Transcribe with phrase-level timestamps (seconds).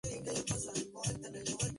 [0.03, 1.55] Es una enfermedad poco frecuente.